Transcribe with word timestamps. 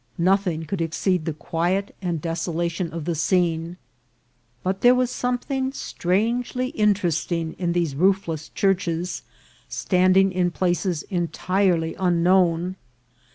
Nothing 0.17 0.65
could 0.65 0.81
exceed 0.81 1.25
the 1.25 1.33
quiet 1.33 1.93
and 2.01 2.19
desolation 2.19 2.89
of 2.91 3.05
the 3.05 3.13
scene; 3.13 3.77
but 4.63 4.81
there 4.81 4.95
was 4.95 5.11
something 5.11 5.71
strangely 5.73 6.69
interesting 6.69 7.53
in 7.59 7.73
these 7.73 7.93
roofless 7.93 8.49
churches, 8.49 9.21
standing 9.69 10.31
in 10.31 10.49
places 10.49 11.03
entirely 11.11 11.93
unknown. 11.99 12.77